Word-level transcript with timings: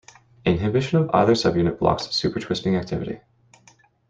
Inhibition 0.47 0.97
of 1.03 1.11
either 1.13 1.33
subunit 1.33 1.77
blocks 1.77 2.07
supertwisting 2.07 2.75
activity. 2.75 3.19